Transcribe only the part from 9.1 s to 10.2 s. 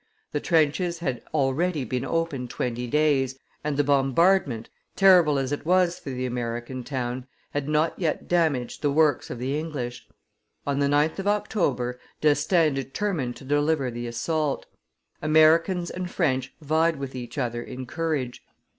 of the English.